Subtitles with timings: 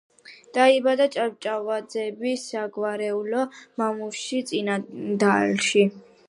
[0.57, 3.45] დაიბადა ჭავჭავაძეების საგვარეულო
[3.83, 5.87] მამულში, წინანდალში.